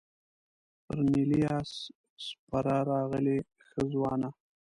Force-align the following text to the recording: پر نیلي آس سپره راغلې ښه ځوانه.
پر 0.85 0.97
نیلي 1.11 1.41
آس 1.57 1.71
سپره 2.25 2.75
راغلې 2.89 3.37
ښه 3.67 3.81
ځوانه. 3.91 4.29